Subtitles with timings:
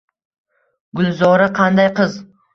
[1.01, 2.19] Gulzora qanday qiz